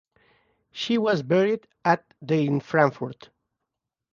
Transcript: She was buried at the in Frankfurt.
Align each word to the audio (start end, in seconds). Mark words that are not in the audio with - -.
She 0.71 0.97
was 0.97 1.21
buried 1.21 1.67
at 1.85 2.03
the 2.23 2.47
in 2.47 2.59
Frankfurt. 2.59 3.29